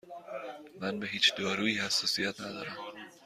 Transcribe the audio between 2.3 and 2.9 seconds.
ندارم.